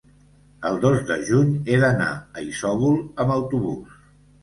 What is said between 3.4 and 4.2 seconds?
autobús.